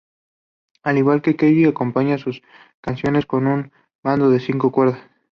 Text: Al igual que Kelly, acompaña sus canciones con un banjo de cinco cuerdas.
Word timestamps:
Al 0.81 0.97
igual 0.97 1.21
que 1.21 1.35
Kelly, 1.35 1.65
acompaña 1.65 2.17
sus 2.17 2.41
canciones 2.81 3.27
con 3.27 3.45
un 3.45 3.71
banjo 4.01 4.31
de 4.31 4.39
cinco 4.39 4.71
cuerdas. 4.71 4.99